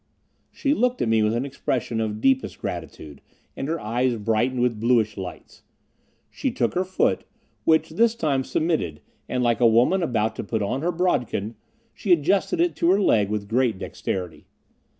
She 0.51 0.73
looked 0.73 0.99
at 1.03 1.07
me 1.07 1.21
with 1.21 1.35
an 1.35 1.45
expression 1.45 2.01
of 2.01 2.21
deepest 2.21 2.57
gratitude, 2.57 3.21
and 3.55 3.67
her 3.67 3.79
eyes 3.79 4.15
brightened 4.15 4.59
with 4.59 4.79
bluish 4.79 5.15
lights. 5.15 5.61
She 6.31 6.49
took 6.49 6.73
her 6.73 6.83
foot, 6.83 7.23
which 7.65 7.91
this 7.91 8.15
time 8.15 8.43
submitted, 8.43 9.01
and, 9.29 9.43
like 9.43 9.59
a 9.59 9.67
woman 9.67 10.01
about 10.01 10.35
to 10.37 10.43
put 10.43 10.63
on 10.63 10.81
her 10.81 10.91
brodekin, 10.91 11.53
she 11.93 12.11
adjusted 12.11 12.59
it 12.59 12.75
to 12.77 12.89
her 12.89 12.99
leg 12.99 13.29
with 13.29 13.47
great 13.47 13.77
dexterity. 13.77 14.47